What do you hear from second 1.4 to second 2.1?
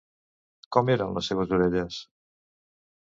orelles?